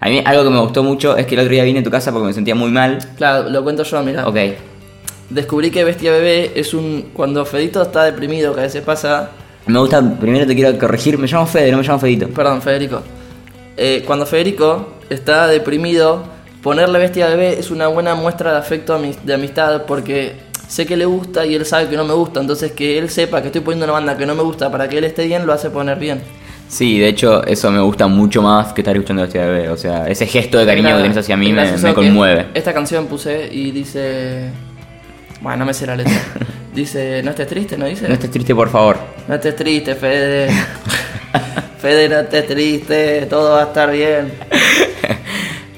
A 0.00 0.08
mí 0.08 0.22
algo 0.24 0.44
que 0.44 0.50
me 0.50 0.60
gustó 0.60 0.82
mucho 0.82 1.16
es 1.16 1.26
que 1.26 1.34
el 1.34 1.40
otro 1.40 1.52
día 1.52 1.64
vine 1.64 1.80
a 1.80 1.82
tu 1.82 1.90
casa 1.90 2.12
porque 2.12 2.26
me 2.26 2.32
sentía 2.34 2.54
muy 2.54 2.70
mal. 2.70 2.98
Claro, 3.16 3.48
lo 3.48 3.62
cuento 3.62 3.82
yo, 3.84 4.02
mira. 4.02 4.26
Ok. 4.28 4.36
Descubrí 5.30 5.70
que 5.70 5.82
Bestia 5.84 6.12
Bebé 6.12 6.52
es 6.54 6.74
un. 6.74 7.10
Cuando 7.14 7.44
Fedito 7.46 7.80
está 7.82 8.04
deprimido, 8.04 8.52
que 8.54 8.60
a 8.60 8.64
veces 8.64 8.82
pasa. 8.82 9.30
Me 9.66 9.78
gusta, 9.78 10.02
primero 10.20 10.46
te 10.46 10.54
quiero 10.54 10.78
corregir, 10.78 11.16
me 11.18 11.26
llamo 11.26 11.46
Fede, 11.46 11.70
no 11.70 11.78
me 11.78 11.82
llamo 11.82 11.98
Fedito. 11.98 12.28
Perdón, 12.28 12.60
Federico. 12.60 13.02
Eh, 13.76 14.02
cuando 14.06 14.26
Federico 14.26 14.94
está 15.08 15.46
deprimido, 15.46 16.24
ponerle 16.62 16.98
Bestia 16.98 17.28
Bebé 17.28 17.58
es 17.58 17.70
una 17.70 17.88
buena 17.88 18.14
muestra 18.14 18.52
de 18.52 18.58
afecto, 18.58 18.98
de 18.98 19.34
amistad, 19.34 19.84
porque 19.86 20.36
sé 20.68 20.86
que 20.86 20.96
le 20.96 21.06
gusta 21.06 21.46
y 21.46 21.54
él 21.54 21.64
sabe 21.64 21.88
que 21.88 21.96
no 21.96 22.04
me 22.04 22.14
gusta. 22.14 22.40
Entonces, 22.40 22.72
que 22.72 22.98
él 22.98 23.08
sepa 23.08 23.40
que 23.40 23.48
estoy 23.48 23.62
poniendo 23.62 23.86
una 23.86 23.94
banda 23.94 24.16
que 24.16 24.26
no 24.26 24.34
me 24.34 24.42
gusta 24.42 24.70
para 24.70 24.88
que 24.88 24.98
él 24.98 25.04
esté 25.04 25.26
bien, 25.26 25.46
lo 25.46 25.52
hace 25.52 25.70
poner 25.70 25.98
bien. 25.98 26.22
Sí, 26.68 26.98
de 26.98 27.08
hecho, 27.08 27.44
eso 27.46 27.70
me 27.70 27.80
gusta 27.80 28.06
mucho 28.06 28.42
más 28.42 28.72
que 28.72 28.80
estar 28.80 28.94
escuchando 28.94 29.24
este 29.24 29.38
bebé. 29.38 29.68
O 29.68 29.76
sea, 29.76 30.08
ese 30.08 30.26
gesto 30.26 30.58
de 30.58 30.66
cariño 30.66 30.88
que 30.90 31.02
tienes 31.02 31.16
hacia 31.16 31.36
mí 31.36 31.52
me, 31.52 31.94
conmueve. 31.94 32.48
Esta 32.54 32.72
canción 32.72 33.06
puse 33.06 33.48
y 33.52 33.70
dice. 33.70 34.50
Bueno, 35.40 35.58
no 35.58 35.66
me 35.66 35.74
sé 35.74 35.86
la 35.86 35.96
letra. 35.96 36.20
dice, 36.74 37.22
no 37.22 37.30
estés 37.30 37.46
triste, 37.46 37.76
¿no 37.76 37.86
dice? 37.86 38.08
No 38.08 38.14
estés 38.14 38.30
triste, 38.30 38.54
por 38.54 38.70
favor. 38.70 39.13
No 39.28 39.34
estés 39.34 39.56
triste, 39.56 39.94
Fede. 39.94 40.48
Fede, 41.78 42.08
no 42.08 42.20
estés 42.20 42.46
triste, 42.46 43.26
todo 43.28 43.52
va 43.52 43.60
a 43.62 43.64
estar 43.64 43.90
bien. 43.90 44.32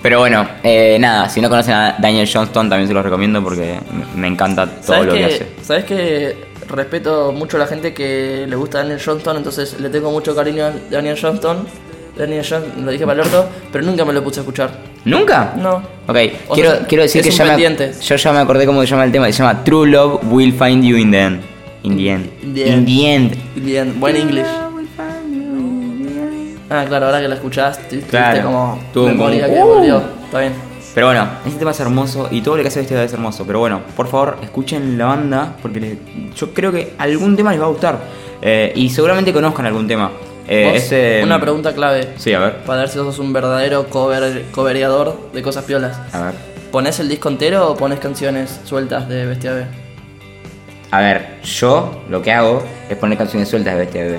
Pero 0.02 0.20
bueno, 0.20 0.46
eh, 0.62 0.98
nada, 1.00 1.28
si 1.28 1.40
no 1.40 1.48
conocen 1.48 1.74
a 1.74 1.96
Daniel 1.98 2.28
Johnston, 2.32 2.68
también 2.70 2.86
se 2.86 2.94
los 2.94 3.02
recomiendo 3.04 3.42
porque 3.42 3.78
me- 4.14 4.28
encanta 4.28 4.66
todo 4.66 4.82
¿Sabes 4.82 5.06
lo 5.06 5.12
que, 5.12 5.18
que, 5.18 5.24
hace. 5.24 5.46
¿Sabes 5.62 5.84
que 5.84 6.36
respeto 6.68 7.32
mucho 7.32 7.56
a 7.56 7.60
la 7.60 7.66
gente 7.66 7.92
que 7.92 8.46
le 8.48 8.54
gusta 8.54 8.78
Daniel 8.78 9.00
Johnston? 9.04 9.38
Entonces 9.38 9.80
le 9.80 9.88
tengo 9.88 10.12
mucho 10.12 10.34
cariño 10.34 10.66
a 10.66 10.72
Daniel 10.90 11.18
Johnston. 11.20 11.66
Daniel 12.16 12.46
Johnston, 12.48 12.84
lo 12.86 12.92
dije 12.92 13.04
para 13.04 13.20
el 13.20 13.26
orto, 13.26 13.48
pero 13.72 13.84
nunca 13.84 14.04
me 14.04 14.12
lo 14.12 14.22
puse 14.22 14.40
a 14.40 14.42
escuchar. 14.42 14.70
¿Nunca? 15.04 15.54
No. 15.56 15.82
Ok, 16.06 16.16
O 16.48 16.54
quiero, 16.54 16.70
sea, 16.70 16.86
quiero 16.86 17.02
decir 17.02 17.22
que 17.22 17.30
ya 17.30 17.44
me, 17.44 17.92
yo 18.00 18.16
ya 18.16 18.32
me 18.32 18.38
acordé 18.38 18.64
cómo 18.64 18.80
se 18.82 18.86
llama 18.86 19.04
el 19.04 19.12
tema. 19.12 19.26
Se 19.26 19.32
llama 19.42 19.64
True 19.64 19.88
Love 19.90 20.20
Will 20.30 20.52
Find 20.52 20.84
You 20.84 20.96
in 20.98 21.10
the 21.10 21.18
End. 21.20 21.40
In 21.86 21.96
the 21.96 22.10
End. 22.10 22.26
In 22.42 22.54
the 22.54 22.62
In 22.66 22.72
end. 22.74 22.86
the 22.86 23.14
End. 23.14 23.36
Bien, 23.64 24.00
buen 24.00 24.16
English. 24.16 24.46
Ah, 26.68 26.84
claro, 26.88 27.06
ahora 27.06 27.20
que 27.20 27.28
la 27.28 27.36
escuchaste, 27.36 28.00
Claro. 28.00 28.42
como 28.42 28.80
Tuvo 28.92 29.06
memoria 29.06 29.46
que 29.46 29.62
uh. 29.62 29.66
volvió. 29.66 30.02
Está 30.24 30.40
bien. 30.40 30.52
Pero 30.94 31.06
bueno, 31.08 31.28
este 31.44 31.58
tema 31.60 31.70
es 31.70 31.78
hermoso 31.80 32.28
y 32.30 32.40
todo 32.40 32.56
lo 32.56 32.62
que 32.62 32.68
hace 32.68 32.80
Bestia 32.80 33.04
es 33.04 33.12
hermoso. 33.12 33.44
Pero 33.46 33.60
bueno, 33.60 33.82
por 33.94 34.08
favor, 34.08 34.38
escuchen 34.42 34.98
la 34.98 35.06
banda 35.06 35.54
porque 35.62 35.96
yo 36.34 36.52
creo 36.54 36.72
que 36.72 36.94
algún 36.98 37.36
tema 37.36 37.52
les 37.52 37.60
va 37.60 37.66
a 37.66 37.68
gustar. 37.68 37.98
Eh, 38.42 38.72
y 38.74 38.88
seguramente 38.90 39.32
conozcan 39.32 39.66
algún 39.66 39.86
tema. 39.86 40.10
Eh, 40.48 40.72
ese- 40.74 41.20
Una 41.22 41.40
pregunta 41.40 41.72
clave. 41.74 42.14
Sí, 42.16 42.32
a 42.32 42.40
ver. 42.40 42.56
Para 42.64 42.80
ver 42.80 42.88
si 42.88 42.94
sos 42.96 43.18
un 43.20 43.32
verdadero 43.32 43.86
cover, 43.88 44.46
covereador 44.52 45.30
de 45.32 45.42
cosas 45.42 45.64
piolas. 45.64 45.96
A 46.12 46.24
ver. 46.26 46.34
¿Pones 46.72 46.98
el 46.98 47.08
disco 47.08 47.28
entero 47.28 47.70
o 47.70 47.76
pones 47.76 48.00
canciones 48.00 48.60
sueltas 48.64 49.08
de 49.08 49.24
Bestia 49.26 49.52
B? 49.52 49.66
A 50.90 51.00
ver, 51.00 51.38
yo 51.42 52.02
lo 52.08 52.22
que 52.22 52.32
hago 52.32 52.62
es 52.88 52.96
poner 52.96 53.18
canciones 53.18 53.48
sueltas 53.48 53.74
de 53.74 53.80
Bestia 53.80 54.02
Bebé. 54.04 54.18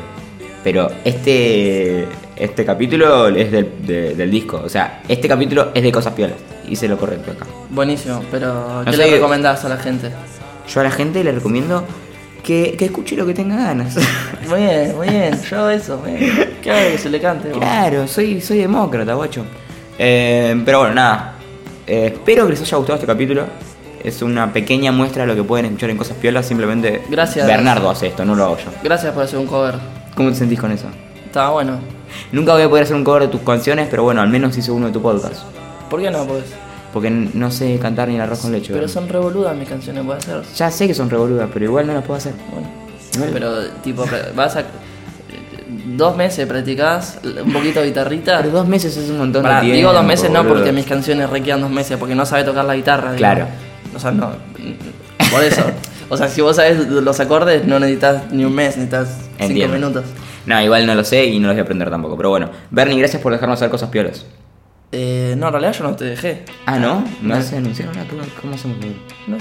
Pero 0.63 0.89
este 1.05 2.07
este 2.35 2.65
capítulo 2.65 3.27
es 3.29 3.51
del, 3.51 3.71
de- 3.85 4.15
del 4.15 4.29
disco. 4.29 4.61
O 4.63 4.69
sea, 4.69 5.01
este 5.07 5.27
capítulo 5.27 5.71
es 5.73 5.81
de 5.81 5.91
cosas 5.91 6.13
piolas. 6.13 6.35
Hice 6.67 6.87
lo 6.87 6.97
correcto 6.97 7.31
acá. 7.31 7.45
Buenísimo, 7.69 8.21
pero 8.29 8.81
¿qué 8.85 8.91
sé 8.91 8.97
le 8.97 9.05
qué- 9.05 9.11
recomendás 9.15 9.63
a 9.65 9.69
la 9.69 9.77
gente? 9.77 10.11
Yo 10.71 10.81
a 10.81 10.83
la 10.83 10.91
gente 10.91 11.23
le 11.23 11.31
recomiendo 11.31 11.83
que, 12.43 12.75
que 12.77 12.85
escuche 12.85 13.15
lo 13.15 13.25
que 13.25 13.33
tenga 13.33 13.55
ganas. 13.55 13.95
Muy 14.49 14.59
bien, 14.59 14.95
muy 14.95 15.07
bien, 15.09 15.41
yo 15.49 15.57
hago 15.59 15.69
eso, 15.69 15.97
muy 15.97 16.11
bien. 16.13 16.57
¿Qué 16.61 16.71
hago 16.71 16.91
que 16.91 16.97
se 16.97 17.09
le 17.09 17.19
cante? 17.19 17.49
vos? 17.49 17.57
claro, 17.57 18.07
soy, 18.07 18.39
soy 18.41 18.59
demócrata, 18.59 19.13
guacho. 19.13 19.43
Eh, 19.99 20.61
pero 20.63 20.79
bueno, 20.79 20.93
nada. 20.95 21.33
Eh, 21.85 22.11
espero 22.13 22.45
que 22.45 22.51
les 22.51 22.61
haya 22.61 22.77
gustado 22.77 22.95
este 22.95 23.07
capítulo. 23.07 23.45
Es 24.03 24.21
una 24.21 24.53
pequeña 24.53 24.91
muestra 24.91 25.23
de 25.23 25.27
lo 25.27 25.35
que 25.35 25.43
pueden 25.43 25.65
escuchar 25.65 25.89
en 25.89 25.97
cosas 25.97 26.17
piolas. 26.17 26.45
Simplemente 26.45 27.01
Gracias. 27.09 27.45
Bernardo 27.47 27.89
hace 27.89 28.07
esto, 28.07 28.23
no 28.25 28.35
lo 28.35 28.45
hago 28.45 28.57
yo. 28.57 28.71
Gracias 28.83 29.13
por 29.13 29.23
hacer 29.23 29.39
un 29.39 29.47
cover. 29.47 29.75
¿Cómo 30.15 30.29
te 30.29 30.35
sentís 30.35 30.59
con 30.59 30.71
eso? 30.71 30.87
Estaba 31.25 31.51
bueno. 31.51 31.79
Nunca 32.31 32.53
voy 32.53 32.61
a 32.63 32.69
poder 32.69 32.83
hacer 32.85 32.95
un 32.95 33.03
cover 33.03 33.23
de 33.23 33.27
tus 33.29 33.41
canciones, 33.41 33.87
pero 33.89 34.03
bueno, 34.03 34.21
al 34.21 34.29
menos 34.29 34.57
hice 34.57 34.71
uno 34.71 34.87
de 34.87 34.93
tu 34.93 35.01
podcast. 35.01 35.43
¿Por 35.89 36.01
qué 36.01 36.09
no 36.09 36.25
podés? 36.25 36.45
Porque 36.93 37.09
no 37.09 37.51
sé 37.51 37.77
cantar 37.79 38.07
ni 38.07 38.15
el 38.15 38.21
arroz 38.21 38.39
con 38.39 38.51
leche. 38.51 38.67
Pero 38.67 38.79
¿verdad? 38.81 38.93
son 38.93 39.09
revoludas 39.09 39.55
mis 39.55 39.67
canciones, 39.67 40.03
puede 40.05 40.21
ser. 40.21 40.41
Ya 40.55 40.71
sé 40.71 40.87
que 40.87 40.93
son 40.93 41.09
revoludas, 41.09 41.49
pero 41.53 41.65
igual 41.65 41.85
no 41.85 41.93
las 41.93 42.03
puedo 42.03 42.17
hacer. 42.17 42.33
Bueno. 42.51 42.67
Igual- 43.13 43.29
Pero 43.33 43.67
tipo, 43.83 44.05
vas 44.35 44.55
a. 44.55 44.63
Dos 45.97 46.15
meses 46.15 46.45
practicás 46.47 47.19
un 47.43 47.51
poquito 47.51 47.81
de 47.81 47.87
guitarrita. 47.87 48.37
Pero 48.41 48.51
dos 48.51 48.67
meses 48.67 48.95
es 48.95 49.09
un 49.09 49.17
montón 49.17 49.43
de 49.43 49.49
tiempo. 49.49 49.75
digo 49.75 49.93
dos 49.93 50.05
meses 50.05 50.29
no 50.29 50.39
boludo. 50.43 50.55
porque 50.55 50.71
mis 50.71 50.85
canciones 50.85 51.29
requieran 51.29 51.61
dos 51.61 51.71
meses, 51.71 51.97
porque 51.97 52.15
no 52.15 52.25
sabe 52.25 52.43
tocar 52.43 52.65
la 52.65 52.75
guitarra. 52.75 53.15
Claro. 53.15 53.47
O 53.97 53.99
sea, 53.99 54.11
no. 54.11 54.31
Por 55.31 55.43
eso. 55.43 55.63
O 56.09 56.15
sea, 56.15 56.29
si 56.29 56.39
vos 56.41 56.55
sabes 56.55 56.87
los 56.87 57.19
acordes, 57.19 57.65
no 57.65 57.79
necesitas 57.79 58.31
ni 58.31 58.45
un 58.45 58.55
mes, 58.55 58.77
necesitas 58.77 59.09
cinco 59.31 59.43
Entiendo. 59.43 59.75
minutos. 59.75 60.05
No, 60.45 60.61
igual 60.63 60.85
no 60.85 60.95
lo 60.95 61.03
sé 61.03 61.25
y 61.25 61.39
no 61.39 61.47
los 61.47 61.55
voy 61.55 61.59
a 61.59 61.63
aprender 61.63 61.89
tampoco. 61.89 62.15
Pero 62.15 62.29
bueno, 62.29 62.49
Bernie, 62.71 62.97
gracias 62.99 63.21
por 63.21 63.33
dejarnos 63.33 63.57
hacer 63.59 63.69
cosas 63.69 63.89
piolas. 63.89 64.25
Eh, 64.93 65.35
no, 65.37 65.47
en 65.47 65.51
realidad 65.51 65.73
yo 65.73 65.83
no 65.83 65.95
te 65.97 66.05
dejé. 66.05 66.45
Ah, 66.65 66.79
¿no? 66.79 67.01
¿Me 67.21 67.29
No. 67.29 67.35
vas 67.35 67.51
a 67.51 67.57
anunciar 67.57 67.89
ahora? 67.89 68.05
¿Tú- 68.05 68.15
¿Cómo 68.41 68.53
hacemos? 68.55 68.77
No, 69.27 69.37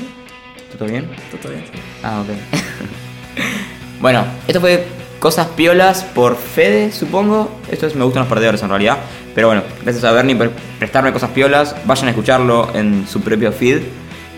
¿Todo 0.77 0.89
bien? 0.89 1.09
todo 1.41 1.53
bien. 1.53 1.65
Ah, 2.03 2.23
ok. 2.23 2.29
bueno, 4.01 4.25
esto 4.49 4.61
fue 4.61 4.85
Cosas 5.21 5.47
Piolas 5.57 6.03
por 6.03 6.37
Fede, 6.37 6.91
supongo. 6.93 7.49
Esto 7.71 7.87
es 7.87 7.95
Me 7.95 8.05
Gustan 8.05 8.23
los 8.23 8.29
Perdedores 8.29 8.63
en 8.63 8.69
realidad. 8.69 8.99
Pero 9.35 9.47
bueno, 9.49 9.63
gracias 9.83 10.03
a 10.05 10.11
Bernie 10.13 10.35
por 10.35 10.51
prestarme 10.79 11.13
Cosas 11.13 11.31
Piolas. 11.31 11.77
Vayan 11.85 12.07
a 12.09 12.11
escucharlo 12.11 12.71
en 12.75 13.07
su 13.07 13.21
propio 13.21 13.53
feed. 13.53 13.83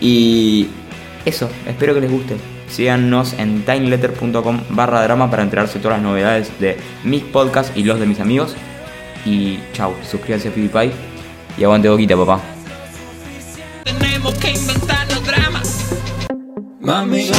Y 0.01 0.67
eso, 1.25 1.49
espero 1.67 1.93
que 1.93 2.01
les 2.01 2.11
guste. 2.11 2.37
Síganos 2.69 3.33
en 3.33 3.63
tinyletter.com 3.63 4.61
barra 4.69 5.03
drama 5.03 5.29
para 5.29 5.43
enterarse 5.43 5.75
de 5.75 5.79
todas 5.81 5.97
las 5.97 6.03
novedades 6.03 6.59
de 6.59 6.77
mis 7.03 7.23
podcasts 7.23 7.71
y 7.75 7.83
los 7.83 7.99
de 7.99 8.05
mis 8.05 8.19
amigos. 8.19 8.55
Y 9.25 9.59
chao, 9.73 9.93
suscríbanse 10.09 10.49
a 10.49 10.51
PewDiePie 10.51 10.91
y 11.57 11.63
aguante 11.63 11.89
boquita, 11.89 12.15
papá. 12.15 12.39
Tenemos 13.83 14.33
que 14.35 14.51
inventarnos 14.51 15.25
drama. 15.25 15.61
Mami, 16.79 17.31